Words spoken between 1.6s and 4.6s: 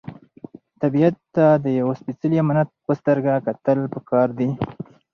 د یو سپېڅلي امانت په سترګه کتل پکار دي.